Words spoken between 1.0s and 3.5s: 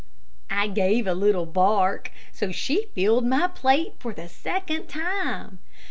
a little bark, so she filled my